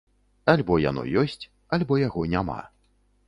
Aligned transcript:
Альбо 0.53 0.77
яно 0.89 1.03
ёсць, 1.23 1.47
альбо 1.79 1.99
яго 2.07 2.25
няма. 2.35 2.59